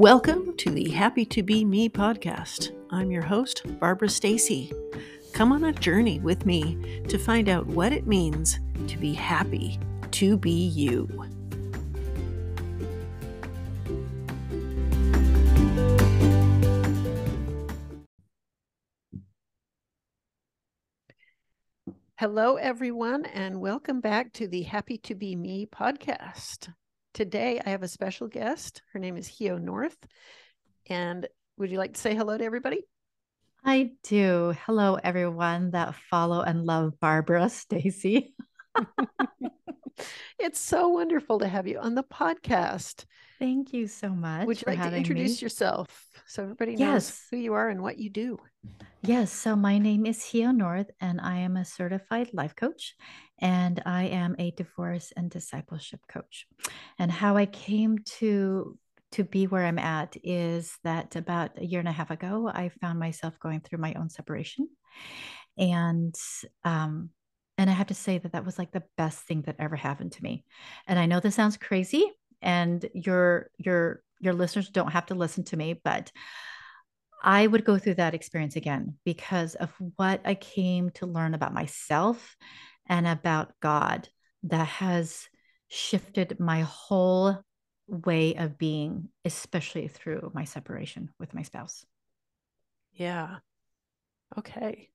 [0.00, 2.70] Welcome to the Happy to Be Me podcast.
[2.88, 4.72] I'm your host, Barbara Stacy.
[5.34, 9.78] Come on a journey with me to find out what it means to be happy
[10.12, 11.06] to be you.
[22.18, 26.70] Hello, everyone, and welcome back to the Happy to Be Me podcast.
[27.12, 28.82] Today, I have a special guest.
[28.92, 29.96] Her name is Hyo North.
[30.88, 31.26] And
[31.58, 32.84] would you like to say hello to everybody?
[33.64, 34.54] I do.
[34.64, 38.34] Hello, everyone that follow and love Barbara Stacy.
[40.38, 43.04] it's so wonderful to have you on the podcast.
[43.40, 44.46] Thank you so much.
[44.46, 45.46] Would you like to introduce me?
[45.46, 47.26] yourself so everybody knows yes.
[47.28, 48.38] who you are and what you do?
[49.02, 49.32] Yes.
[49.32, 52.94] So my name is Hyo North, and I am a certified life coach,
[53.40, 56.46] and I am a divorce and discipleship coach.
[57.00, 58.78] And how I came to
[59.12, 62.68] to be where I'm at is that about a year and a half ago, I
[62.80, 64.68] found myself going through my own separation,
[65.58, 66.14] and
[66.64, 67.10] um,
[67.58, 70.12] and I have to say that that was like the best thing that ever happened
[70.12, 70.44] to me.
[70.86, 72.08] And I know this sounds crazy,
[72.42, 76.12] and your your your listeners don't have to listen to me, but
[77.22, 81.52] I would go through that experience again because of what I came to learn about
[81.52, 82.36] myself
[82.86, 84.08] and about God
[84.44, 85.28] that has
[85.68, 87.38] shifted my whole
[87.86, 91.84] way of being, especially through my separation with my spouse.
[92.92, 93.36] Yeah.
[94.38, 94.90] Okay.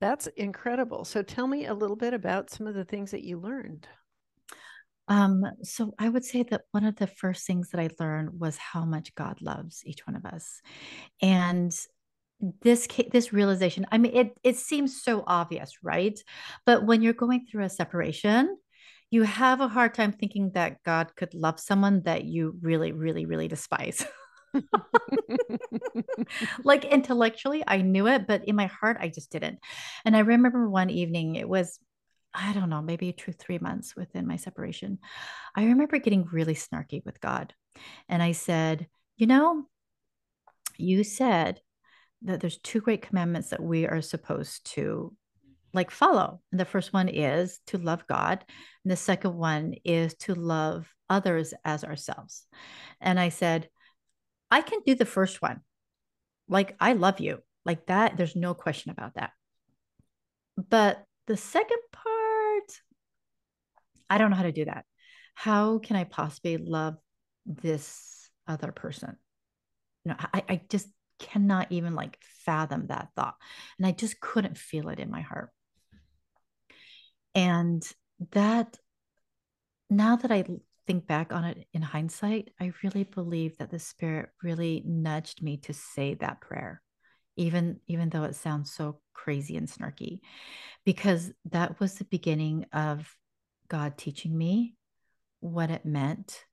[0.00, 1.04] That's incredible.
[1.04, 3.86] So tell me a little bit about some of the things that you learned.
[5.08, 8.56] Um, so I would say that one of the first things that I learned was
[8.56, 10.60] how much God loves each one of us.
[11.20, 11.74] And
[12.62, 16.18] this this realization, I mean, it it seems so obvious, right?
[16.66, 18.56] But when you're going through a separation,
[19.10, 23.26] you have a hard time thinking that God could love someone that you really, really,
[23.26, 24.06] really despise.
[26.64, 29.58] like intellectually, I knew it, but in my heart, I just didn't.
[30.04, 31.78] And I remember one evening, it was
[32.34, 34.98] I don't know, maybe two, three months within my separation,
[35.54, 37.54] I remember getting really snarky with God.
[38.08, 39.64] And I said, You know,
[40.76, 41.60] you said
[42.22, 45.14] that there's two great commandments that we are supposed to
[45.72, 46.40] like follow.
[46.50, 48.44] And the first one is to love God.
[48.84, 52.46] And the second one is to love others as ourselves.
[53.00, 53.68] And I said,
[54.50, 55.60] I can do the first one.
[56.48, 57.38] Like, I love you.
[57.64, 59.32] Like that, there's no question about that.
[60.56, 62.23] But the second part,
[64.10, 64.84] I don't know how to do that.
[65.34, 66.96] How can I possibly love
[67.46, 69.16] this other person?
[70.04, 70.88] You know, I, I just
[71.18, 73.36] cannot even like fathom that thought.
[73.78, 75.50] And I just couldn't feel it in my heart.
[77.34, 77.86] And
[78.32, 78.78] that
[79.90, 80.44] now that I
[80.86, 85.56] think back on it in hindsight, I really believe that the spirit really nudged me
[85.58, 86.82] to say that prayer,
[87.36, 90.20] even even though it sounds so crazy and snarky,
[90.84, 93.14] because that was the beginning of
[93.68, 94.74] God teaching me
[95.40, 96.44] what it meant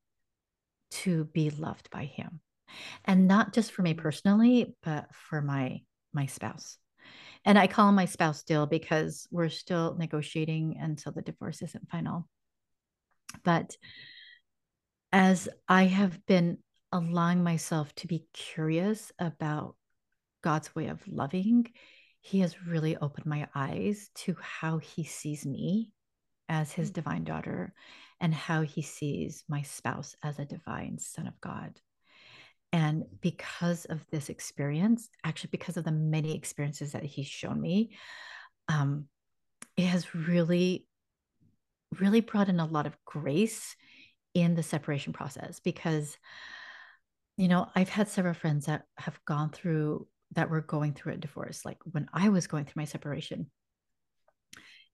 [0.92, 2.40] to be loved by him.
[3.06, 3.98] And not just for me mm.
[3.98, 5.82] personally, but for my
[6.14, 6.78] my spouse.
[7.44, 11.90] And I call him my spouse still because we're still negotiating until the divorce isn't
[11.90, 12.28] final.
[13.44, 13.76] But
[15.12, 16.60] as I have been
[16.92, 19.76] allowing myself to be curious about
[20.42, 21.68] God's way of loving,
[22.20, 25.92] He has really opened my eyes to how He sees me
[26.52, 26.96] as his mm.
[26.96, 27.74] divine daughter
[28.20, 31.80] and how he sees my spouse as a divine son of God.
[32.74, 37.96] And because of this experience, actually, because of the many experiences that he's shown me,
[38.68, 39.06] um,
[39.76, 40.86] it has really,
[42.00, 43.76] really brought in a lot of grace
[44.34, 46.18] in the separation process because,
[47.38, 51.18] you know, I've had several friends that have gone through that were going through a
[51.18, 51.66] divorce.
[51.66, 53.48] Like when I was going through my separation,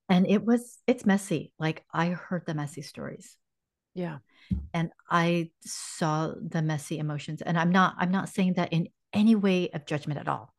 [0.08, 1.52] and it was it's messy.
[1.58, 3.36] Like i heard the messy stories.
[3.94, 4.18] Yeah.
[4.72, 7.42] And i saw the messy emotions.
[7.42, 10.54] And i'm not i'm not saying that in any way of judgment at all.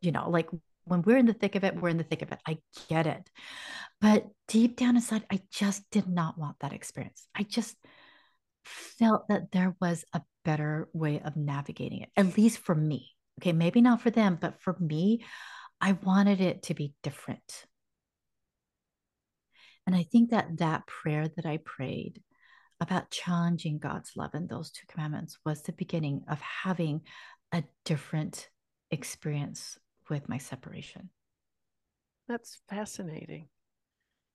[0.00, 0.48] You know like
[0.84, 2.40] when we're in the thick of it we're in the thick of it.
[2.46, 2.58] I
[2.88, 3.30] get it.
[4.00, 7.26] But deep down inside i just did not want that experience.
[7.34, 7.76] I just
[8.64, 13.52] felt that there was a better way of navigating it at least for me okay
[13.52, 15.24] maybe not for them but for me
[15.80, 17.66] i wanted it to be different
[19.90, 22.22] and I think that that prayer that I prayed
[22.80, 27.02] about challenging God's love in those two commandments was the beginning of having
[27.52, 28.48] a different
[28.92, 29.78] experience
[30.08, 31.10] with my separation.
[32.28, 33.48] That's fascinating.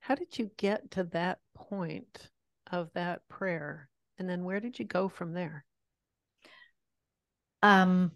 [0.01, 2.29] How did you get to that point
[2.69, 3.89] of that prayer?
[4.17, 5.63] And then where did you go from there?
[7.63, 8.11] Um,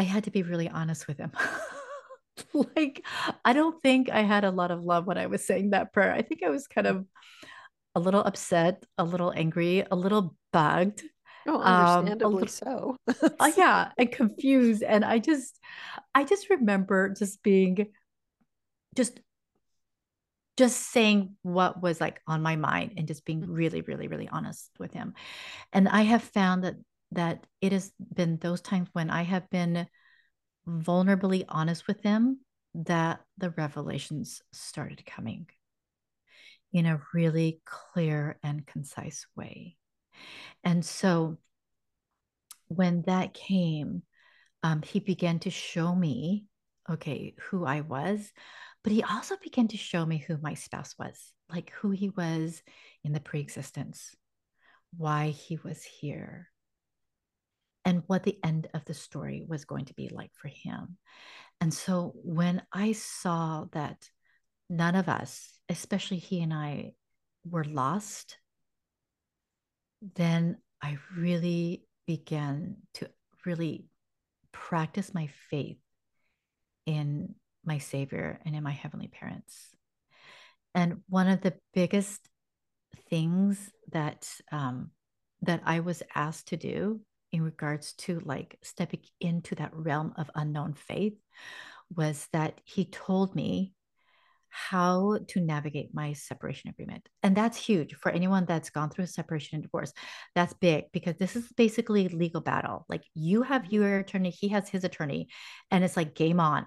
[0.00, 1.30] I had to be really honest with him.
[2.74, 3.04] like,
[3.44, 6.10] I don't think I had a lot of love when I was saying that prayer.
[6.10, 7.04] I think I was kind of
[7.94, 11.02] a little upset, a little angry, a little bugged.
[11.46, 12.96] Oh, understandably um, so.
[13.38, 14.82] uh, yeah, and confused.
[14.82, 15.60] And I just,
[16.14, 17.88] I just remember just being,
[18.96, 19.20] just,
[20.56, 23.48] just saying what was like on my mind and just being mm.
[23.50, 25.12] really, really, really honest with him.
[25.74, 26.76] And I have found that
[27.12, 29.86] that it has been those times when I have been
[30.66, 32.40] vulnerably honest with him
[32.74, 35.46] that the revelations started coming
[36.72, 39.76] in a really clear and concise way.
[40.62, 41.38] And so
[42.68, 44.02] when that came,
[44.62, 46.44] um, he began to show me,
[46.88, 48.32] okay, who I was,
[48.84, 52.62] but he also began to show me who my spouse was, like who he was
[53.02, 54.14] in the pre existence,
[54.96, 56.48] why he was here,
[57.84, 60.96] and what the end of the story was going to be like for him.
[61.60, 64.08] And so when I saw that
[64.68, 66.92] none of us, especially he and I,
[67.44, 68.38] were lost,
[70.14, 73.10] then I really began to
[73.44, 73.86] really
[74.52, 75.78] practice my faith
[76.86, 77.34] in
[77.64, 79.68] my Savior and in my Heavenly Parents.
[80.74, 82.28] And one of the biggest
[83.08, 84.90] things that um,
[85.42, 87.00] that I was asked to do
[87.32, 91.14] in regards to like stepping into that realm of unknown faith
[91.94, 93.74] was that he told me
[94.50, 97.08] how to navigate my separation agreement.
[97.22, 99.92] And that's huge for anyone that's gone through a separation and divorce.
[100.34, 102.84] That's big because this is basically a legal battle.
[102.88, 103.74] Like you have mm-hmm.
[103.74, 105.28] your attorney, he has his attorney,
[105.70, 106.66] and it's like game on.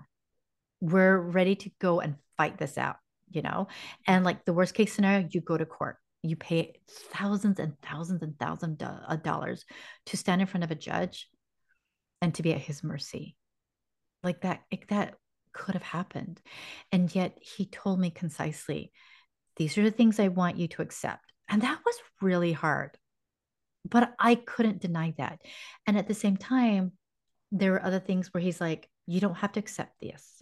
[0.80, 2.96] We're ready to go and fight this out,
[3.30, 3.68] you know?
[4.08, 6.74] And like the worst case scenario, you go to court you pay
[7.12, 9.66] thousands and thousands and thousands of uh, dollars
[10.06, 11.28] to stand in front of a judge
[12.22, 13.36] and to be at his mercy.
[14.24, 15.16] Like that that
[15.52, 16.42] could have happened.
[16.94, 18.92] And yet he told me concisely
[19.58, 21.34] these are the things i want you to accept.
[21.50, 22.98] And that was really hard.
[23.88, 25.40] But i couldn't deny that.
[25.86, 26.94] And at the same time
[27.52, 30.42] there were other things where he's like you don't have to accept this.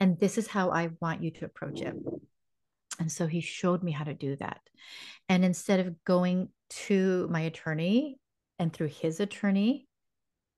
[0.00, 1.94] And this is how i want you to approach it
[2.98, 4.60] and so he showed me how to do that.
[5.28, 8.18] And instead of going to my attorney
[8.58, 9.86] and through his attorney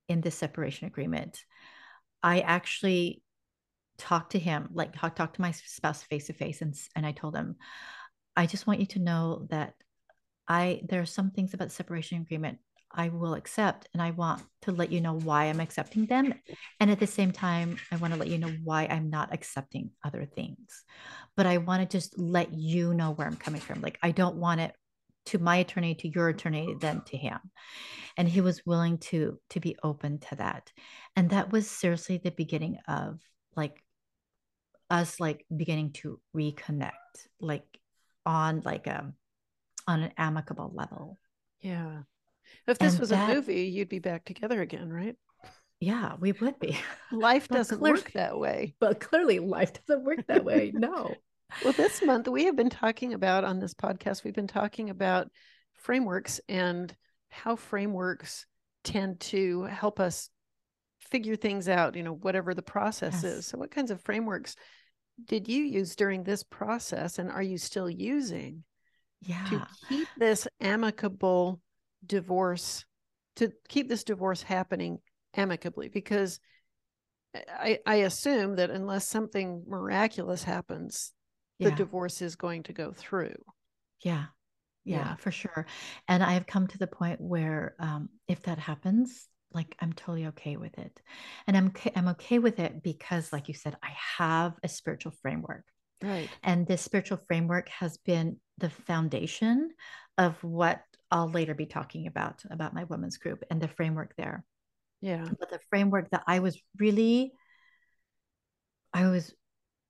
[0.09, 1.45] in the separation agreement,
[2.23, 3.23] I actually
[3.99, 6.63] talked to him, like talk, talk to my spouse face to face.
[6.63, 7.57] And, and I told him,
[8.37, 9.75] I just want you to know that
[10.47, 12.59] I, there are some things about the separation agreement
[12.91, 13.89] I will accept.
[13.93, 16.35] And I want to let you know why I'm accepting them.
[16.81, 19.91] And at the same time, I want to let you know why I'm not accepting
[20.05, 20.85] other things.
[21.37, 23.81] But I want to just let you know where I'm coming from.
[23.81, 24.75] Like, I don't want it
[25.27, 27.39] to my attorney, to your attorney, then to him.
[28.17, 30.73] And he was willing to to be open to that.
[31.15, 33.21] And that was seriously the beginning of
[33.55, 33.83] like
[34.91, 36.93] us like beginning to reconnect,
[37.41, 37.67] like
[38.25, 39.15] on like a um,
[39.87, 41.19] on an amicable level.
[41.61, 42.03] Yeah.
[42.67, 45.17] If this and was that, a movie, you'd be back together again, right?
[45.81, 46.79] Yeah, we would be.
[47.13, 48.75] Life doesn't clearly, work that way.
[48.81, 50.73] But clearly, life doesn't work that way.
[50.79, 51.15] No.
[51.65, 55.31] well, this month we have been talking about on this podcast, we've been talking about
[55.75, 56.95] frameworks and
[57.31, 58.45] how frameworks
[58.85, 60.31] tend to help us
[61.01, 63.25] figure things out, you know, whatever the process yes.
[63.25, 63.47] is.
[63.47, 64.57] So, what kinds of frameworks
[65.27, 68.65] did you use during this process and are you still using
[69.23, 69.45] yeah.
[69.45, 71.61] to keep this amicable
[72.05, 72.85] divorce
[73.37, 74.99] to keep this divorce happening
[75.35, 76.41] amicably because
[77.35, 81.13] I, I assume that unless something miraculous happens,
[81.59, 81.71] yeah.
[81.71, 83.37] the divorce is going to go through.
[84.03, 84.27] Yeah.
[84.85, 84.97] yeah.
[84.97, 85.67] Yeah, for sure.
[86.09, 90.57] And I've come to the point where um, if that happens, like I'm totally okay
[90.57, 91.01] with it.
[91.47, 95.65] And I'm I'm okay with it because like you said, I have a spiritual framework.
[96.03, 96.29] Right.
[96.43, 99.71] And this spiritual framework has been the foundation
[100.17, 104.45] of what I'll later be talking about about my women's group and the framework there.
[105.01, 105.29] Yeah.
[105.39, 107.33] But the framework that I was really
[108.93, 109.35] I was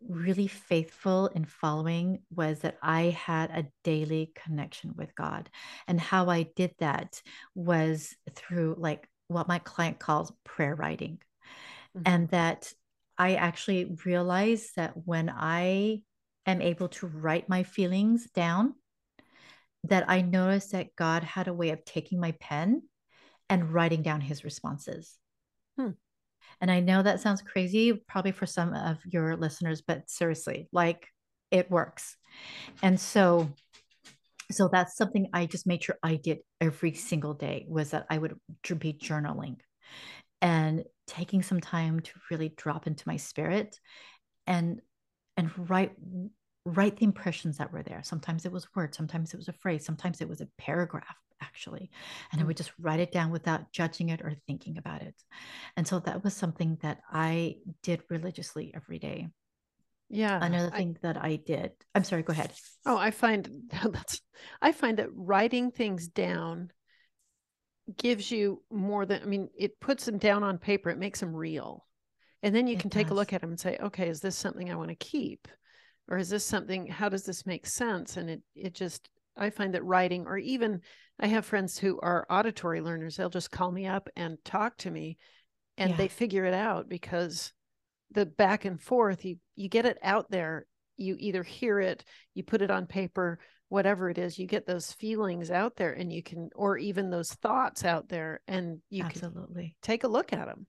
[0.06, 5.50] really faithful in following was that I had a daily connection with God.
[5.86, 7.20] And how I did that
[7.54, 11.18] was through like what my client calls prayer writing.
[11.96, 12.02] Mm-hmm.
[12.06, 12.72] And that
[13.16, 16.02] I actually realized that when I
[16.46, 18.74] am able to write my feelings down,
[19.84, 22.82] that I noticed that God had a way of taking my pen
[23.48, 25.16] and writing down his responses.
[25.78, 25.90] Hmm.
[26.60, 31.06] And I know that sounds crazy, probably for some of your listeners, but seriously, like
[31.50, 32.16] it works.
[32.82, 33.50] And so,
[34.50, 38.18] so that's something I just made sure I did every single day was that I
[38.18, 38.34] would
[38.78, 39.56] be journaling
[40.40, 43.78] and taking some time to really drop into my spirit
[44.46, 44.80] and
[45.36, 45.92] and write
[46.68, 48.02] write the impressions that were there.
[48.02, 51.90] Sometimes it was words, sometimes it was a phrase, sometimes it was a paragraph actually.
[52.32, 52.58] And I would mm.
[52.58, 55.14] just write it down without judging it or thinking about it.
[55.76, 59.28] And so that was something that I did religiously every day.
[60.10, 60.38] Yeah.
[60.42, 61.72] Another thing I, that I did.
[61.94, 62.52] I'm sorry, go ahead.
[62.86, 64.20] Oh, I find that's
[64.62, 66.72] I find that writing things down
[67.96, 71.34] gives you more than I mean, it puts them down on paper, it makes them
[71.34, 71.86] real.
[72.42, 73.12] And then you it can take does.
[73.12, 75.48] a look at them and say, okay, is this something I want to keep?
[76.08, 78.16] Or is this something, how does this make sense?
[78.16, 80.80] And it it just I find that writing, or even
[81.20, 84.90] I have friends who are auditory learners, they'll just call me up and talk to
[84.90, 85.18] me
[85.76, 85.96] and yeah.
[85.96, 87.52] they figure it out because
[88.12, 90.66] the back and forth, you you get it out there.
[90.96, 93.38] You either hear it, you put it on paper,
[93.68, 97.30] whatever it is, you get those feelings out there and you can, or even those
[97.34, 100.66] thoughts out there and you can absolutely take a look at them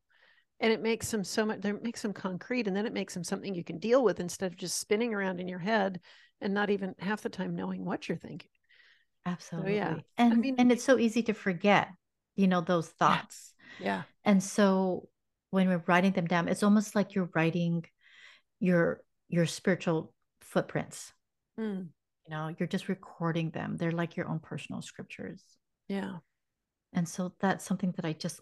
[0.59, 3.23] and it makes them so much it makes them concrete and then it makes them
[3.23, 5.99] something you can deal with instead of just spinning around in your head
[6.41, 8.49] and not even half the time knowing what you're thinking
[9.25, 9.71] Absolutely.
[9.71, 9.95] So, yeah.
[10.17, 11.89] And I mean, and it's so easy to forget,
[12.35, 13.53] you know, those thoughts.
[13.79, 13.85] Yeah.
[13.85, 14.01] yeah.
[14.25, 15.07] And so
[15.51, 17.85] when we're writing them down, it's almost like you're writing
[18.59, 21.13] your your spiritual footprints.
[21.59, 21.89] Mm.
[22.25, 23.77] You know, you're just recording them.
[23.77, 25.43] They're like your own personal scriptures.
[25.87, 26.17] Yeah.
[26.93, 28.41] And so that's something that I just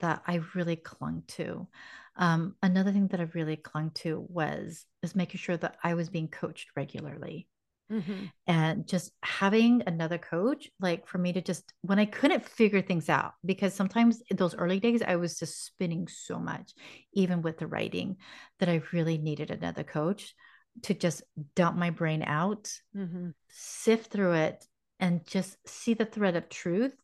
[0.00, 1.68] that I really clung to.
[2.16, 6.10] Um, another thing that I really clung to was is making sure that I was
[6.10, 7.48] being coached regularly.
[7.90, 8.26] Mm-hmm.
[8.46, 13.08] And just having another coach, like for me to just, when I couldn't figure things
[13.08, 16.72] out, because sometimes in those early days, I was just spinning so much,
[17.14, 18.18] even with the writing,
[18.60, 20.34] that I really needed another coach
[20.82, 21.24] to just
[21.56, 23.30] dump my brain out, mm-hmm.
[23.48, 24.64] sift through it,
[25.00, 26.94] and just see the thread of truth.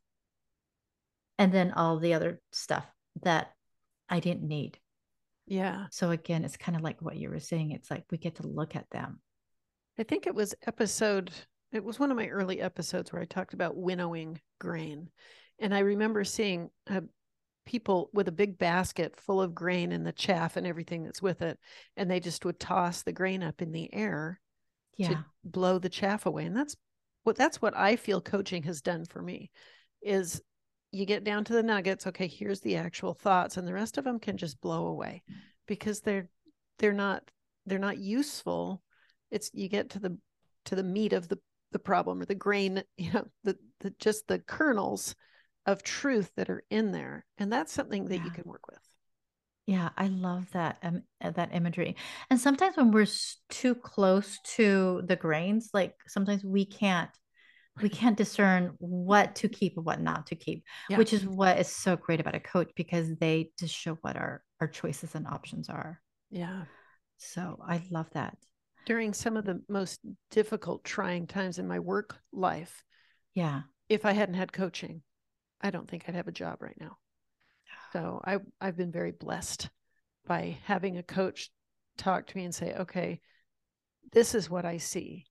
[1.38, 2.87] And then all the other stuff
[3.23, 3.52] that
[4.09, 4.78] I didn't need.
[5.47, 5.87] Yeah.
[5.90, 7.73] So again, it's kind of like what you were saying.
[7.73, 9.21] It's like we get to look at them
[9.99, 11.31] I think it was episode,
[11.73, 15.09] it was one of my early episodes where I talked about winnowing grain.
[15.59, 17.00] And I remember seeing uh,
[17.64, 21.40] people with a big basket full of grain and the chaff and everything that's with
[21.40, 21.59] it.
[21.97, 24.38] And they just would toss the grain up in the air
[24.99, 25.09] yeah.
[25.09, 26.45] to blow the chaff away.
[26.45, 26.76] And that's
[27.25, 29.50] what that's what I feel coaching has done for me
[30.02, 30.43] is
[30.93, 32.07] you get down to the nuggets.
[32.07, 35.23] Okay, here's the actual thoughts, and the rest of them can just blow away
[35.66, 36.28] because they're
[36.78, 37.23] they're not
[37.66, 38.83] they're not useful
[39.31, 40.16] it's you get to the
[40.64, 41.38] to the meat of the
[41.73, 45.14] the problem or the grain you know the, the just the kernels
[45.66, 48.25] of truth that are in there and that's something that yeah.
[48.25, 48.78] you can work with
[49.66, 51.97] yeah i love that um, uh, that imagery
[52.31, 53.07] and sometimes when we're
[53.49, 57.11] too close to the grains like sometimes we can't
[57.83, 60.97] we can't discern what to keep and what not to keep yeah.
[60.97, 64.42] which is what is so great about a coach because they just show what our
[64.61, 66.62] our choices and options are yeah
[67.18, 68.37] so i love that
[68.87, 72.85] during some of the most difficult, trying times in my work life.
[73.35, 73.62] Yeah.
[73.88, 75.02] If I hadn't had coaching,
[75.61, 76.97] I don't think I'd have a job right now.
[77.92, 79.68] So I I've been very blessed
[80.26, 81.50] by having a coach
[81.99, 83.21] talk to me and say, okay,
[84.12, 85.26] this is what I see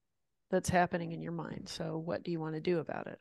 [0.56, 1.70] that's happening in your mind.
[1.70, 3.20] So what do you want to do about it?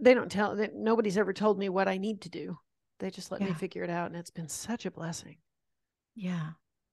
[0.00, 2.58] They don't tell that nobody's ever told me what I need to do.
[2.98, 3.48] They just let yeah.
[3.48, 4.06] me figure it out.
[4.06, 5.36] And it's been such a blessing.
[6.14, 6.50] Yeah.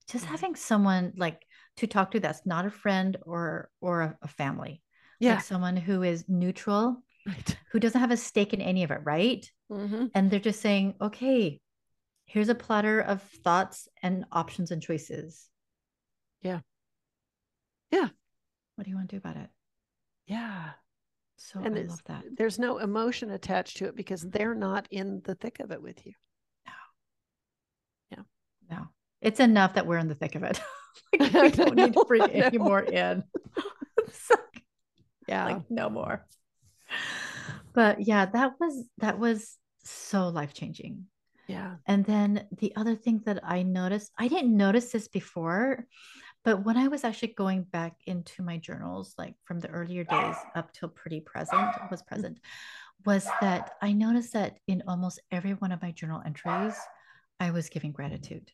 [0.09, 0.31] Just yeah.
[0.31, 1.41] having someone like
[1.77, 4.81] to talk to that's not a friend or or a, a family
[5.19, 7.57] yeah like someone who is neutral right.
[7.71, 10.07] who doesn't have a stake in any of it right mm-hmm.
[10.13, 11.59] and they're just saying okay
[12.25, 15.49] here's a platter of thoughts and options and choices
[16.41, 16.59] yeah
[17.91, 18.09] yeah
[18.75, 19.49] what do you want to do about it
[20.27, 20.71] yeah
[21.37, 22.23] so and I love that.
[22.37, 24.37] There's no emotion attached to it because mm-hmm.
[24.37, 26.13] they're not in the thick of it with you.
[26.65, 26.73] No.
[28.11, 28.23] Yeah.
[28.77, 28.87] No.
[29.21, 30.61] It's enough that we're in the thick of it.
[31.19, 33.23] like we don't need to bring any more in.
[35.27, 36.25] yeah, like no more.
[37.73, 41.05] But yeah, that was that was so life changing.
[41.47, 41.75] Yeah.
[41.85, 45.85] And then the other thing that I noticed, I didn't notice this before,
[46.43, 50.35] but when I was actually going back into my journals, like from the earlier days
[50.55, 52.39] up till pretty present, was present,
[53.05, 56.75] was that I noticed that in almost every one of my journal entries,
[57.39, 58.51] I was giving gratitude.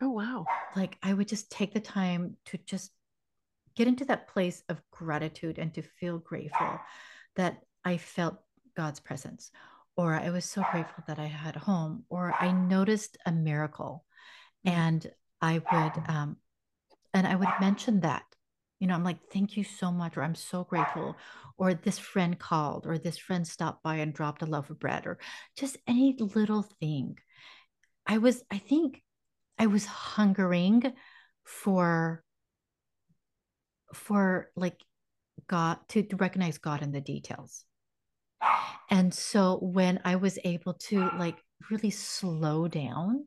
[0.00, 0.46] Oh, wow.
[0.76, 2.92] Like I would just take the time to just
[3.74, 6.78] get into that place of gratitude and to feel grateful
[7.36, 8.38] that I felt
[8.76, 9.50] God's presence,
[9.96, 14.04] or I was so grateful that I had a home, or I noticed a miracle.
[14.66, 14.70] Mm.
[14.72, 15.10] And
[15.40, 16.36] I would, um,
[17.14, 18.24] and I would mention that
[18.80, 21.16] You know, I'm like, thank you so much, or I'm so grateful,
[21.56, 25.04] or this friend called, or this friend stopped by and dropped a loaf of bread,
[25.06, 25.18] or
[25.56, 27.18] just any little thing.
[28.06, 29.02] I was, I think
[29.58, 30.92] I was hungering
[31.44, 32.22] for
[33.94, 34.76] for like
[35.48, 37.64] God to, to recognize God in the details.
[38.90, 41.38] And so when I was able to like
[41.70, 43.26] really slow down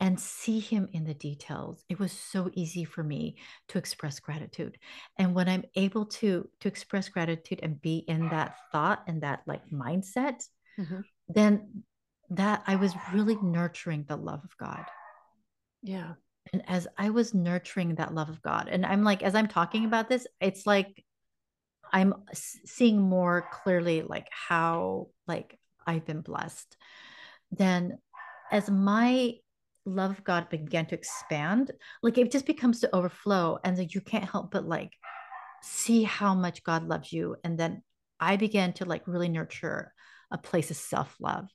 [0.00, 3.36] and see him in the details it was so easy for me
[3.68, 4.78] to express gratitude.
[5.18, 9.40] And when i'm able to to express gratitude and be in that thought and that
[9.46, 10.42] like mindset
[10.78, 11.00] mm-hmm.
[11.28, 11.84] then
[12.30, 14.84] that i was really nurturing the love of god.
[15.82, 16.14] Yeah.
[16.52, 19.84] And as i was nurturing that love of god and i'm like as i'm talking
[19.84, 21.04] about this it's like
[21.92, 26.76] i'm seeing more clearly like how like i've been blessed.
[27.50, 27.98] Then
[28.50, 29.34] as my
[29.94, 31.70] love of god began to expand
[32.02, 34.92] like it just becomes to overflow and like you can't help but like
[35.62, 37.82] see how much god loves you and then
[38.18, 39.92] i began to like really nurture
[40.30, 41.48] a place of self-love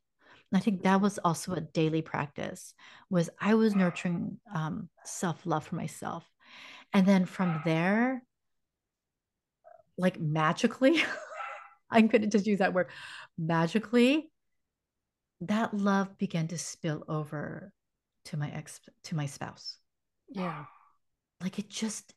[0.51, 2.73] and I think that was also a daily practice
[3.09, 6.23] was I was nurturing um, self-love for myself.
[6.93, 8.23] And then from there,
[9.97, 11.03] like magically,
[11.89, 12.87] I'm going to just use that word
[13.37, 14.29] magically,
[15.41, 17.73] that love began to spill over
[18.25, 19.77] to my ex to my spouse.
[20.29, 20.65] Yeah.
[21.41, 22.13] Like it just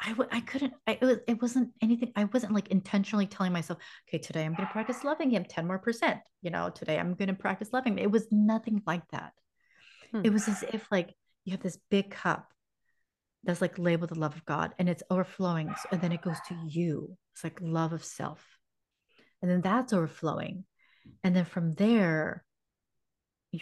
[0.00, 3.52] I w- I couldn't I, it, was, it wasn't anything I wasn't like intentionally telling
[3.52, 3.78] myself
[4.08, 7.14] okay today I'm going to practice loving him 10 more percent you know today I'm
[7.14, 9.32] going to practice loving him it was nothing like that
[10.12, 10.20] hmm.
[10.22, 11.14] it was as if like
[11.44, 12.52] you have this big cup
[13.44, 16.56] that's like labeled the love of God and it's overflowing and then it goes to
[16.66, 18.44] you it's like love of self
[19.40, 20.64] and then that's overflowing
[21.24, 22.44] and then from there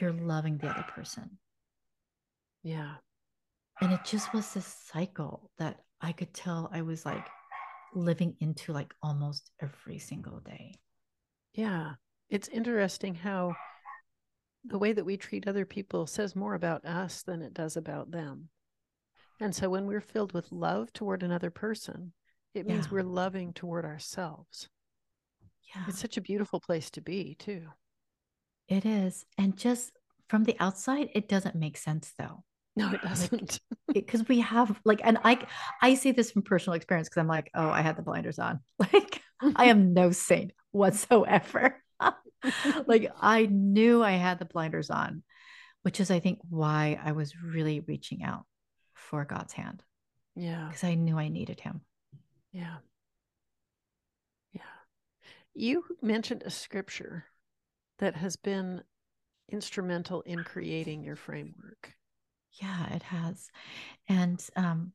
[0.01, 1.39] you're loving the other person
[2.63, 2.95] yeah
[3.81, 7.27] and it just was this cycle that I could tell I was like
[7.95, 10.75] living into like almost every single day.
[11.53, 11.93] Yeah.
[12.29, 13.55] It's interesting how
[14.65, 18.11] the way that we treat other people says more about us than it does about
[18.11, 18.49] them.
[19.41, 22.13] And so when we're filled with love toward another person,
[22.55, 22.93] it means yeah.
[22.93, 24.69] we're loving toward ourselves.
[25.75, 25.83] Yeah.
[25.89, 27.67] It's such a beautiful place to be, too.
[28.69, 29.25] It is.
[29.39, 29.93] And just
[30.29, 32.45] from the outside, it doesn't make sense, though.
[32.77, 33.61] No, it doesn't.
[33.93, 35.47] Because like, we have like, and I
[35.81, 38.61] I see this from personal experience because I'm like, oh, I had the blinders on.
[38.93, 39.23] Like,
[39.57, 41.83] I am no saint whatsoever.
[42.87, 45.23] like, I knew I had the blinders on,
[45.83, 48.45] which is, I think, why I was really reaching out
[48.93, 49.83] for God's hand.
[50.35, 50.67] Yeah.
[50.67, 51.83] Because I knew I needed Him.
[52.53, 52.77] Yeah.
[54.53, 54.63] Yeah.
[55.55, 57.25] You mentioned a scripture
[57.99, 58.83] that has been
[59.51, 61.95] instrumental in creating your framework.
[62.61, 63.49] Yeah, it has.
[64.09, 64.93] And um,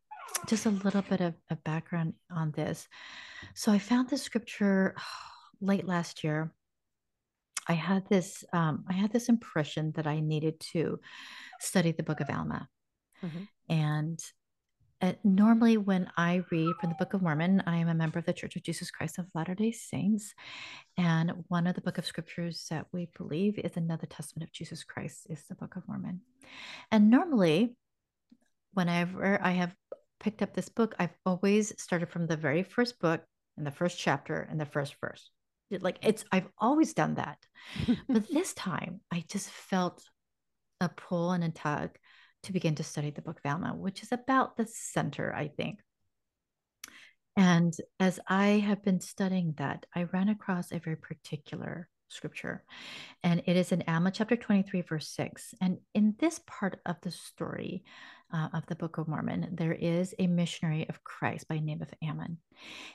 [0.48, 2.88] just a little bit of, of background on this.
[3.54, 4.96] So I found this scripture
[5.62, 6.54] late last year.
[7.68, 11.00] I had this um, I had this impression that I needed to
[11.60, 12.68] study the book of Alma.
[13.24, 13.44] Mm-hmm.
[13.70, 14.20] And
[15.02, 18.26] uh, normally, when I read from the Book of Mormon, I am a member of
[18.26, 20.34] the Church of Jesus Christ of Latter day Saints.
[20.98, 24.84] And one of the book of scriptures that we believe is another testament of Jesus
[24.84, 26.22] Christ is the Book of Mormon.
[26.92, 27.78] And normally,
[28.74, 29.74] whenever I have
[30.20, 33.22] picked up this book, I've always started from the very first book
[33.56, 35.32] and the first chapter and the first verse.
[35.72, 37.38] Like it's, I've always done that.
[38.10, 40.04] but this time, I just felt
[40.82, 41.92] a pull and a tug
[42.44, 45.80] to begin to study the book of Alma, which is about the center, I think.
[47.36, 52.64] And as I have been studying that, I ran across a very particular scripture,
[53.24, 55.54] and it is in Alma chapter 23, verse 6.
[55.62, 57.84] And in this part of the story
[58.34, 61.94] uh, of the Book of Mormon, there is a missionary of Christ by name of
[62.04, 62.40] Ammon.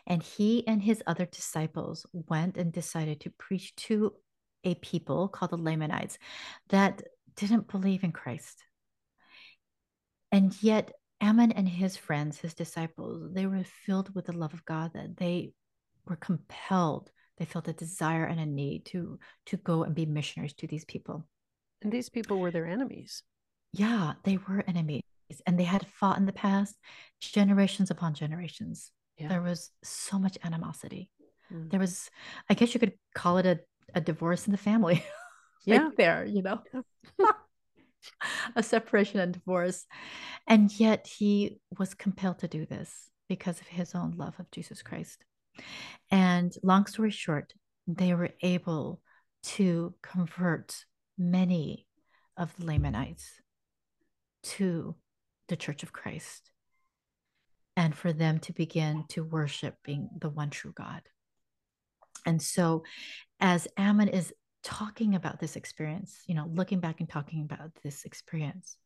[0.07, 4.15] And he and his other disciples went and decided to preach to
[4.65, 6.19] a people called the Lamanites
[6.71, 7.03] that
[7.37, 8.65] didn't believe in Christ
[10.35, 14.65] and yet, Ammon and his friends, his disciples, they were filled with the love of
[14.65, 15.53] God that they
[16.07, 17.11] were compelled.
[17.39, 20.85] They felt a desire and a need to to go and be missionaries to these
[20.85, 21.27] people.
[21.83, 23.23] And these people were their enemies.
[23.73, 25.03] Yeah, they were enemies,
[25.47, 26.77] and they had fought in the past,
[27.21, 28.91] generations upon generations.
[29.17, 29.29] Yeah.
[29.29, 31.11] There was so much animosity.
[31.53, 31.71] Mm.
[31.71, 32.11] There was,
[32.51, 33.61] I guess you could call it a,
[33.95, 34.97] a divorce in the family.
[35.67, 35.89] right yeah.
[35.97, 36.61] there, you know.
[37.19, 37.31] Yeah.
[38.57, 39.87] a separation and divorce.
[40.47, 44.83] And yet he was compelled to do this because of his own love of Jesus
[44.83, 45.25] Christ.
[46.11, 47.55] And long story short,
[47.87, 49.01] they were able
[49.45, 50.85] to convert
[51.19, 51.87] many
[52.37, 53.41] of the Lamanites
[54.43, 54.97] to
[55.49, 56.51] the Church of Christ.
[57.77, 61.03] and for them to begin to worshiping the one true God.
[62.25, 62.85] And so,
[63.41, 64.33] as Ammon is
[64.65, 68.79] talking about this experience, you know, looking back and talking about this experience,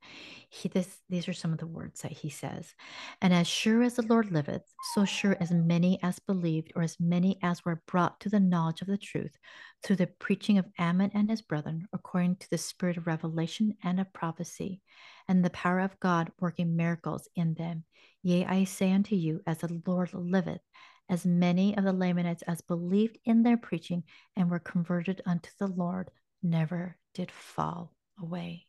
[0.50, 2.74] he this these are some of the words that he says.
[3.22, 4.64] And as sure as the Lord liveth,
[4.94, 8.82] so sure as many as believed, or as many as were brought to the knowledge
[8.82, 9.38] of the truth,
[9.82, 14.00] through the preaching of Ammon and his brethren, according to the spirit of revelation and
[14.00, 14.82] of prophecy,
[15.28, 17.84] and the power of God working miracles in them.
[18.22, 20.60] Yea, I say unto you, as the Lord liveth,
[21.08, 24.04] as many of the Lamanites as believed in their preaching
[24.36, 26.10] and were converted unto the Lord
[26.42, 28.66] never did fall away.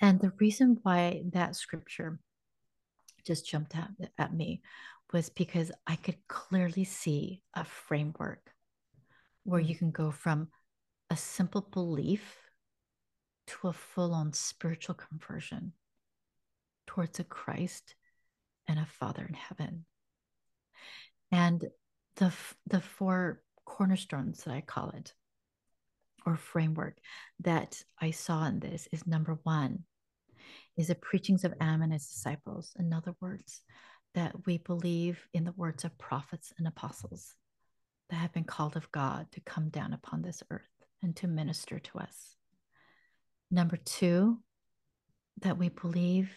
[0.00, 2.18] And the reason why that scripture
[3.24, 4.62] just jumped at, at me
[5.12, 8.50] was because I could clearly see a framework
[9.44, 10.48] where you can go from
[11.10, 12.38] a simple belief
[13.46, 15.72] to a full on spiritual conversion
[16.86, 17.94] towards a Christ
[18.66, 19.84] and a Father in heaven.
[21.32, 21.64] And
[22.16, 22.32] the,
[22.66, 25.14] the four cornerstones that I call it,
[26.24, 26.98] or framework
[27.40, 29.84] that I saw in this is number one
[30.76, 32.72] is the preachings of Ammon and his disciples.
[32.78, 33.62] In other words,
[34.14, 37.34] that we believe in the words of prophets and apostles
[38.10, 40.62] that have been called of God to come down upon this earth
[41.02, 42.36] and to minister to us.
[43.50, 44.38] Number two,
[45.40, 46.30] that we believe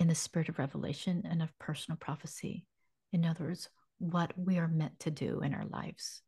[0.00, 2.66] in the spirit of revelation and of personal prophecy.
[3.12, 3.68] In other words,
[4.10, 6.22] what we are meant to do in our lives.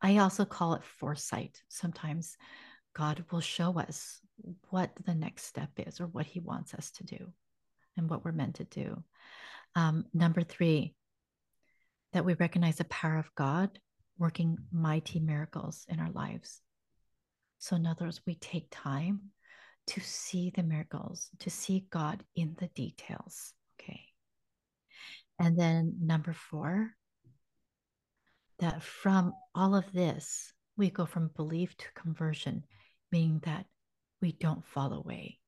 [0.00, 1.60] I also call it foresight.
[1.68, 2.36] Sometimes
[2.94, 4.20] God will show us
[4.70, 7.32] what the next step is or what he wants us to do
[7.96, 9.02] and what we're meant to do.
[9.74, 10.94] Um, number three,
[12.12, 13.78] that we recognize the power of God
[14.18, 16.60] working mighty miracles in our lives.
[17.58, 19.32] So, in other words, we take time
[19.88, 23.52] to see the miracles, to see God in the details.
[23.80, 24.00] Okay.
[25.38, 26.90] And then number four,
[28.58, 32.64] that from all of this, we go from belief to conversion,
[33.10, 33.66] meaning that
[34.20, 35.38] we don't fall away,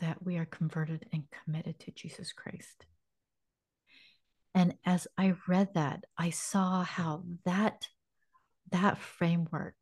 [0.00, 2.84] that we are converted and committed to Jesus Christ.
[4.54, 7.86] And as I read that, I saw how that
[8.70, 9.76] that framework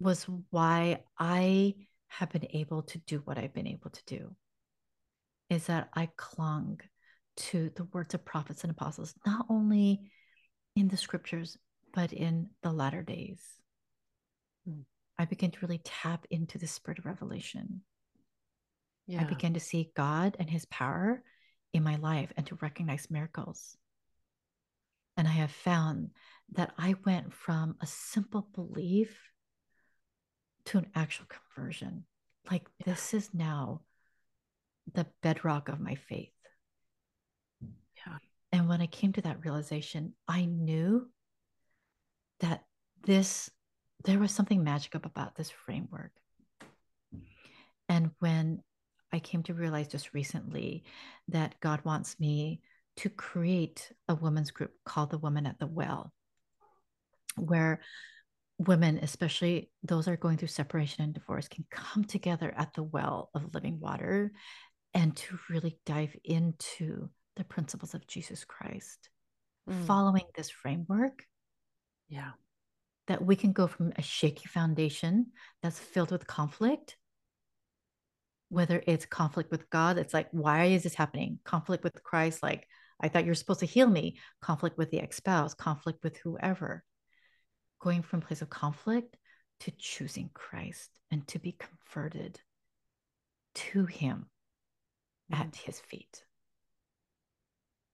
[0.00, 1.74] was why I
[2.08, 4.34] have been able to do what I've been able to do.
[5.50, 6.80] Is that I clung
[7.36, 10.10] to the words of prophets and apostles, not only
[10.78, 11.56] in the scriptures,
[11.92, 13.40] but in the latter days.
[14.68, 14.84] Mm.
[15.18, 17.82] I began to really tap into the spirit of revelation.
[19.06, 19.22] Yeah.
[19.22, 21.22] I began to see God and his power
[21.72, 23.76] in my life and to recognize miracles.
[25.16, 26.10] And I have found
[26.52, 29.18] that I went from a simple belief
[30.66, 32.04] to an actual conversion.
[32.50, 32.92] Like, yeah.
[32.92, 33.80] this is now
[34.94, 36.30] the bedrock of my faith.
[38.52, 41.08] And when I came to that realization, I knew
[42.40, 42.64] that
[43.04, 43.50] this,
[44.04, 46.12] there was something magical about this framework.
[47.88, 48.62] And when
[49.12, 50.84] I came to realize just recently
[51.28, 52.60] that God wants me
[52.98, 56.12] to create a women's group called the Women at the Well,
[57.36, 57.80] where
[58.58, 62.82] women, especially those that are going through separation and divorce, can come together at the
[62.82, 64.32] well of living water
[64.94, 69.08] and to really dive into the principles of Jesus Christ,
[69.68, 69.84] mm.
[69.86, 71.24] following this framework.
[72.08, 72.32] Yeah.
[73.06, 75.28] That we can go from a shaky foundation
[75.62, 76.98] that's filled with conflict,
[78.50, 81.38] whether it's conflict with God, it's like, why is this happening?
[81.44, 82.66] Conflict with Christ, like,
[83.00, 84.18] I thought you were supposed to heal me.
[84.42, 86.82] Conflict with the ex spouse, conflict with whoever.
[87.80, 89.16] Going from place of conflict
[89.60, 92.40] to choosing Christ and to be converted
[93.54, 94.26] to Him
[95.32, 95.38] mm.
[95.38, 96.24] at His feet.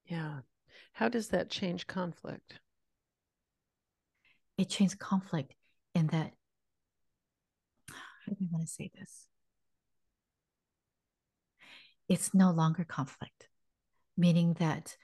[0.06, 0.40] Yeah.
[0.92, 2.60] How does that change conflict?
[4.56, 5.54] It changes conflict
[5.94, 6.32] in that,
[7.88, 9.26] how do we want to say this?
[12.08, 13.48] It's no longer conflict,
[14.16, 14.96] meaning that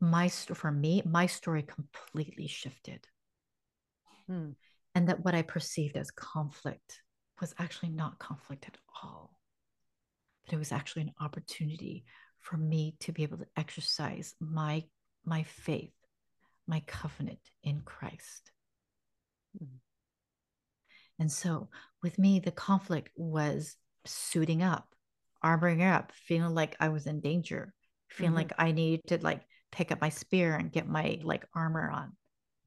[0.00, 3.06] my for me, my story completely shifted.
[4.26, 4.50] Hmm.
[4.94, 7.02] And that what I perceived as conflict
[7.40, 9.38] was actually not conflict at all.
[10.44, 12.04] but it was actually an opportunity
[12.44, 14.84] for me to be able to exercise my
[15.24, 15.94] my faith,
[16.66, 18.52] my covenant in Christ.
[19.56, 19.76] Mm-hmm.
[21.18, 21.68] And so
[22.02, 24.86] with me, the conflict was suiting up,
[25.42, 27.72] armoring up, feeling like I was in danger,
[28.10, 28.36] feeling mm-hmm.
[28.36, 32.12] like I needed to like pick up my spear and get my like armor on.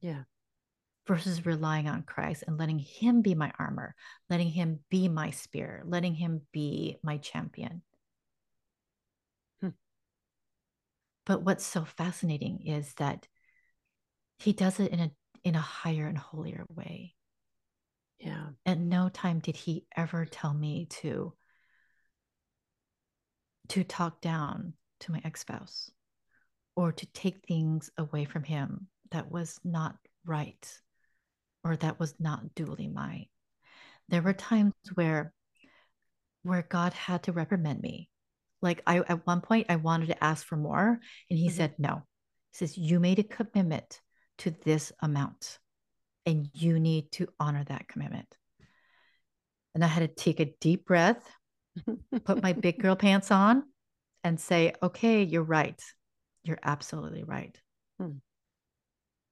[0.00, 0.22] Yeah.
[1.06, 3.94] Versus relying on Christ and letting him be my armor,
[4.28, 7.82] letting him be my spear, letting him be my champion.
[11.28, 13.28] But what's so fascinating is that
[14.38, 15.10] he does it in a
[15.44, 17.14] in a higher and holier way.
[18.18, 18.46] Yeah.
[18.64, 21.34] At no time did he ever tell me to
[23.68, 25.90] to talk down to my ex-spouse
[26.74, 30.80] or to take things away from him that was not right
[31.62, 33.26] or that was not duly mine.
[34.08, 35.34] There were times where
[36.42, 38.08] where God had to reprimand me.
[38.60, 41.52] Like I at one point I wanted to ask for more and he Mhm.
[41.52, 42.02] said no.
[42.52, 44.00] He says you made a commitment
[44.38, 45.58] to this amount
[46.26, 48.36] and you need to honor that commitment.
[49.74, 51.22] And I had to take a deep breath,
[52.24, 53.64] put my big girl pants on
[54.24, 55.80] and say, "Okay, you're right.
[56.42, 57.58] You're absolutely right."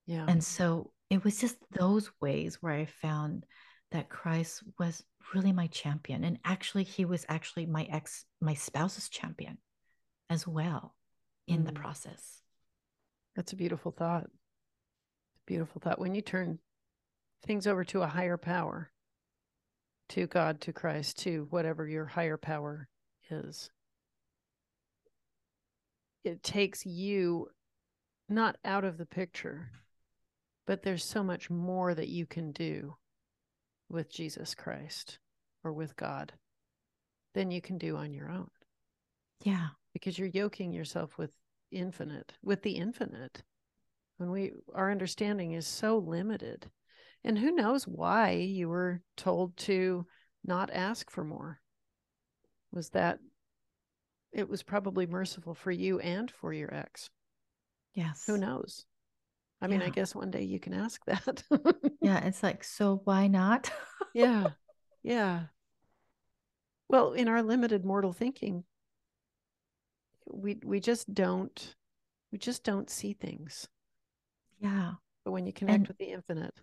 [0.07, 0.27] yeah.
[0.29, 3.45] And so it was just those ways where I found
[3.93, 6.25] that Christ was really my champion.
[6.25, 9.59] And actually, he was actually my ex, my spouse's champion
[10.29, 10.97] as well
[11.47, 11.77] in the Mm.
[11.77, 12.43] process.
[13.35, 14.31] That's a beautiful thought.
[15.47, 15.99] Beautiful thought.
[15.99, 16.59] When you turn
[17.43, 18.91] things over to a higher power,
[20.09, 22.89] to God, to Christ, to whatever your higher power
[23.31, 23.71] is,
[26.25, 27.51] it takes you
[28.29, 29.71] not out of the picture,
[30.67, 32.97] but there's so much more that you can do
[33.89, 35.19] with Jesus Christ
[35.65, 36.33] or with God
[37.35, 38.49] than you can do on your own.
[39.43, 39.69] Yeah.
[39.93, 41.31] because you're yoking yourself with
[41.71, 43.43] infinite with the infinite.
[44.19, 46.71] When we our understanding is so limited.
[47.25, 50.07] And who knows why you were told to
[50.45, 51.61] not ask for more?
[52.73, 53.19] Was that
[54.33, 57.11] it was probably merciful for you and for your ex.
[57.95, 58.25] Yes.
[58.27, 58.85] who knows
[59.61, 61.43] i mean i guess one day you can ask that
[62.01, 62.25] Yeah.
[62.25, 63.71] It's like, so why not?
[64.15, 64.49] yeah
[65.03, 65.45] yeah
[66.89, 68.65] well in our limited mortal thinking
[70.31, 71.75] we we just don't
[72.33, 73.67] we just don't see things
[74.61, 74.93] yeah.
[75.25, 76.55] but when you connect And- with the infinite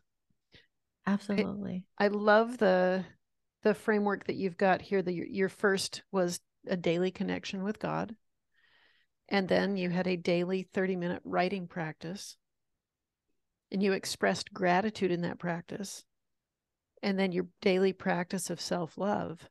[1.06, 1.84] Absolutely.
[1.98, 3.04] I love the
[3.64, 5.02] the framework that you've got here.
[5.02, 8.16] The your first was a daily connection with God,
[9.28, 12.38] and then you had a daily thirty minute writing practice,
[13.74, 16.06] and you expressed gratitude in that practice,
[17.02, 19.50] and then your daily practice of self love,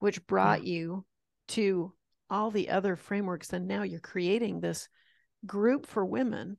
[0.00, 1.06] which brought you
[1.48, 1.94] to
[2.28, 4.88] all the other frameworks, and now you're creating this
[5.46, 6.56] group for women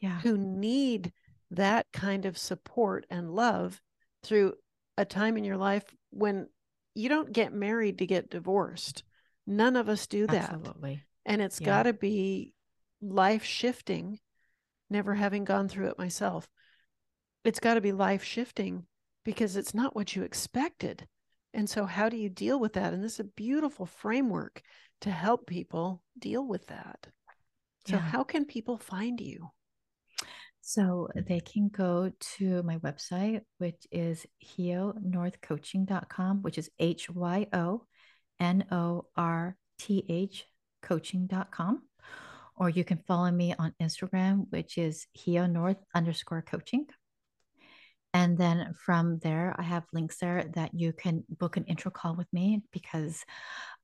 [0.00, 0.20] Yeah.
[0.20, 1.12] who need
[1.52, 3.80] that kind of support and love
[4.22, 4.54] through
[4.98, 6.48] a time in your life when
[6.94, 9.04] you don't get married to get divorced.
[9.46, 10.50] None of us do that.
[10.50, 11.02] Absolutely.
[11.24, 11.66] And it's Yeah.
[11.66, 12.52] got to be
[13.00, 14.18] life shifting,
[14.90, 16.48] never having gone through it myself.
[17.44, 18.86] It's got to be life shifting
[19.24, 21.06] because it's not what you expected.
[21.54, 22.92] And so, how do you deal with that?
[22.92, 24.62] And this is a beautiful framework
[25.00, 27.06] to help people deal with that.
[27.86, 28.00] So, Yeah.
[28.00, 29.50] how can people find you?
[30.60, 37.86] So they can go to my website, which is hyonorthcoaching.com, which is H Y O
[38.40, 40.44] N O R T H
[40.82, 41.82] coaching.com.
[42.56, 46.86] Or you can follow me on Instagram, which is Hyo North underscore coaching.
[48.14, 52.16] And then from there, I have links there that you can book an intro call
[52.16, 53.22] with me because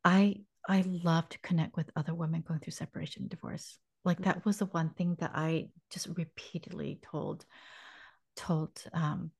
[0.04, 3.78] I I love to connect with other women going through separation and divorce.
[4.04, 7.44] Like that was the one thing that I just repeatedly told
[8.34, 9.32] told um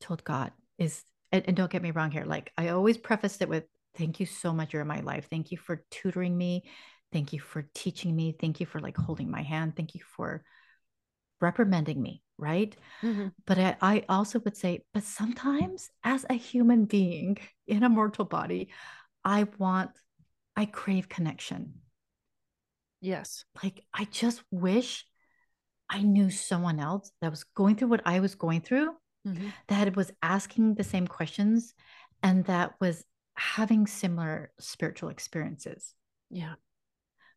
[0.00, 2.24] told God is and, and don't get me wrong here.
[2.24, 3.64] Like I always prefaced it with
[3.96, 5.28] thank you so much you're in my life.
[5.30, 6.64] Thank you for tutoring me.
[7.12, 8.36] Thank you for teaching me.
[8.38, 9.76] Thank you for like holding my hand.
[9.76, 10.44] Thank you for
[11.40, 12.76] reprimanding me, right?
[13.46, 18.24] But I, I also would say, but sometimes as a human being in a mortal
[18.24, 18.68] body,
[19.24, 19.90] I want,
[20.56, 21.74] I crave connection.
[23.00, 23.44] Yes.
[23.62, 25.06] Like, I just wish
[25.88, 28.94] I knew someone else that was going through what I was going through,
[29.26, 29.52] Mhm.
[29.68, 31.74] that was asking the same questions,
[32.22, 35.94] and that was having similar spiritual experiences.
[36.28, 36.54] Yeah.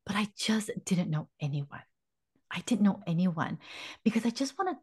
[0.06, 1.82] But I just didn't know anyone.
[2.52, 3.58] I didn't know anyone
[4.04, 4.76] because I just wanted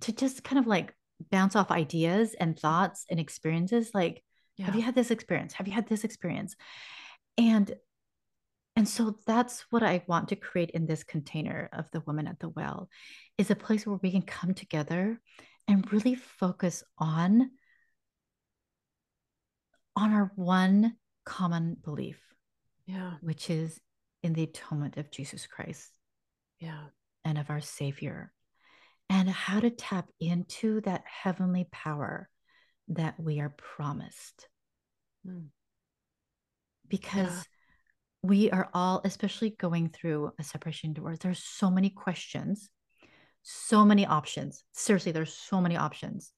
[0.00, 0.94] to just kind of like
[1.30, 3.90] bounce off ideas and thoughts and experiences.
[3.92, 4.22] Like,
[4.56, 4.66] Yeah.
[4.66, 5.54] have you had this experience?
[5.54, 6.56] Have you had this experience?
[7.36, 7.74] And
[8.74, 12.40] and so that's what I want to create in this container of the woman at
[12.40, 12.88] the well
[13.36, 15.20] is a place where we can come together
[15.68, 17.50] and really focus on
[19.94, 22.18] on our one common belief,
[22.86, 23.12] yeah.
[23.20, 23.78] which is
[24.22, 25.90] in the atonement of Jesus Christ
[26.58, 26.86] Yeah.
[27.24, 28.32] and of our Savior,
[29.08, 32.28] and how to tap into that heavenly power
[32.88, 34.48] that we are promised.
[35.26, 35.48] Mm.
[36.88, 37.46] Because
[38.22, 42.70] we are all, especially going through a separation divorce, there's so many questions,
[43.42, 44.62] so many options.
[44.72, 46.32] Seriously, there's so many options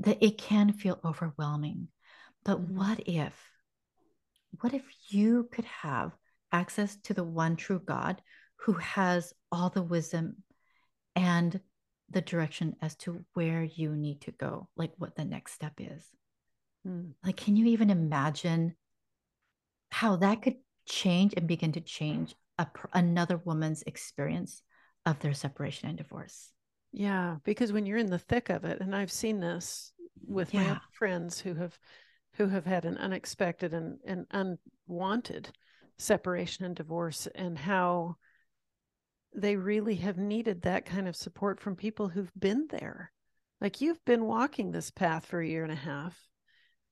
[0.00, 1.88] that it can feel overwhelming.
[2.44, 2.76] But mm-hmm.
[2.76, 3.34] what if,
[4.60, 6.12] what if you could have
[6.52, 8.20] access to the one true God
[8.60, 10.36] who has all the wisdom
[11.14, 11.60] and
[12.10, 16.04] the direction as to where you need to go, like what the next step is?
[16.86, 17.12] Mm.
[17.24, 18.74] Like, can you even imagine
[19.90, 20.56] how that could
[20.86, 24.62] change and begin to change a, another woman's experience
[25.06, 26.50] of their separation and divorce.
[26.92, 29.92] Yeah, because when you're in the thick of it, and I've seen this
[30.26, 30.62] with yeah.
[30.64, 31.78] my friends who have
[32.34, 34.26] who have had an unexpected and, and
[34.88, 35.50] unwanted
[35.98, 38.16] separation and divorce and how
[39.34, 43.12] they really have needed that kind of support from people who've been there.
[43.60, 46.28] Like you've been walking this path for a year and a half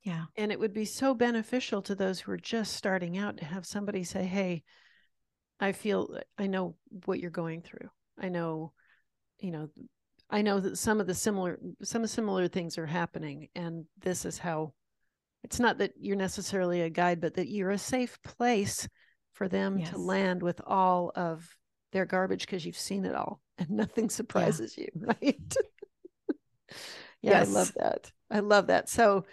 [0.07, 0.27] yeah.
[0.37, 3.67] And it would be so beneficial to those who are just starting out to have
[3.67, 4.63] somebody say, Hey,
[5.59, 7.91] I feel, I know what you're going through.
[8.17, 8.73] I know,
[9.41, 9.69] you know,
[10.31, 13.49] I know that some of the similar, some similar things are happening.
[13.57, 14.75] And this is how
[15.43, 18.89] it's not that you're necessarily a guide, but that you're a safe place
[19.37, 19.91] for them yes.
[19.91, 21.47] to land with all of
[21.93, 24.85] their garbage because you've seen it all and nothing surprises yeah.
[24.85, 25.07] you.
[25.07, 25.57] Right.
[27.23, 27.31] yeah.
[27.31, 27.49] Yes.
[27.49, 28.13] I love that.
[28.31, 28.89] I love that.
[28.89, 29.25] So,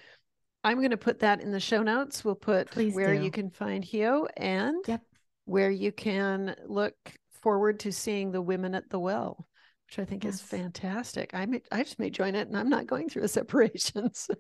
[0.66, 2.24] I'm going to put that in the show notes.
[2.24, 3.22] We'll put Please where do.
[3.22, 5.02] you can find Hyo and yep.
[5.44, 6.96] where you can look
[7.42, 9.46] forward to seeing the women at the well,
[9.90, 10.36] which I think yes.
[10.36, 11.32] is fantastic.
[11.34, 14.36] I may, I just may join it, and I'm not going through a separation, so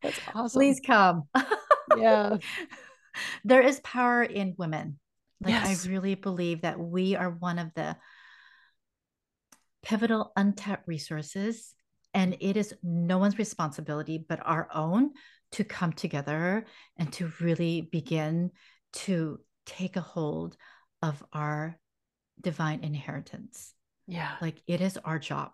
[0.00, 0.58] that's awesome.
[0.58, 1.24] Please come.
[1.98, 2.38] yeah,
[3.44, 4.98] there is power in women.
[5.40, 5.86] Like yes.
[5.86, 7.96] I really believe that we are one of the
[9.82, 11.74] pivotal untapped resources
[12.14, 15.10] and it is no one's responsibility but our own
[15.52, 16.64] to come together
[16.96, 18.50] and to really begin
[18.92, 20.56] to take a hold
[21.02, 21.78] of our
[22.40, 23.74] divine inheritance.
[24.06, 24.32] Yeah.
[24.40, 25.52] Like it is our job.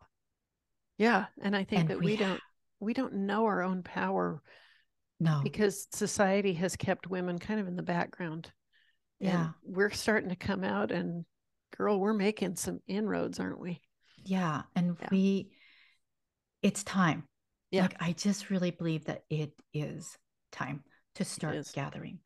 [0.98, 1.26] Yeah.
[1.42, 2.40] And I think and that we, we don't
[2.80, 4.42] we don't know our own power.
[5.22, 5.40] No.
[5.44, 8.50] Because society has kept women kind of in the background.
[9.20, 9.40] Yeah.
[9.40, 11.24] And we're starting to come out and
[11.76, 13.80] girl, we're making some inroads, aren't we?
[14.24, 14.62] Yeah.
[14.74, 15.08] And yeah.
[15.12, 15.52] we
[16.60, 17.22] it's time.
[17.70, 17.82] Yeah.
[17.82, 20.18] Like I just really believe that it is
[20.50, 20.82] time
[21.14, 22.18] to start gathering.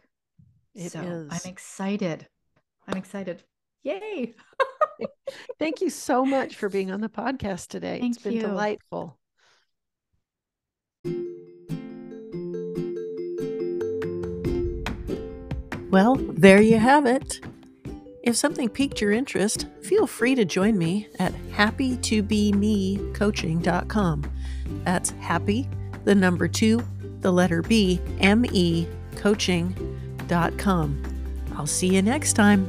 [0.75, 1.29] It so is.
[1.31, 2.27] I'm excited.
[2.89, 3.45] I'm excited.
[3.83, 4.35] Yay.
[5.59, 8.01] Thank you so much for being on the podcast today.
[8.01, 8.41] Thank it's been you.
[8.41, 9.19] delightful.
[15.91, 17.41] Well, there you have it.
[18.23, 24.33] If something piqued your interest, feel free to join me at happytobemecoaching.com.
[24.85, 25.69] That's happy,
[26.05, 26.83] the number two,
[27.21, 31.03] the letter B, M E, coaching.com.
[31.57, 32.69] I'll see you next time.